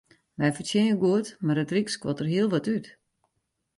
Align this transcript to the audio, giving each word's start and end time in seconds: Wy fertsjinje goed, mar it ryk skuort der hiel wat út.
Wy 0.39 0.49
fertsjinje 0.55 0.95
goed, 1.03 1.27
mar 1.45 1.59
it 1.63 1.73
ryk 1.73 1.89
skuort 1.91 2.19
der 2.19 2.29
hiel 2.31 2.51
wat 2.51 2.67
út. 2.75 2.85